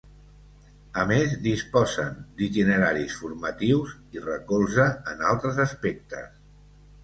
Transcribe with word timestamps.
A 1.03 1.03
més, 1.11 1.35
disposen 1.47 2.15
d’itineraris 2.41 3.19
formatius 3.21 3.95
i 4.19 4.27
recolze 4.27 4.91
en 5.15 5.25
altres 5.37 5.65
aspectes. 5.71 6.37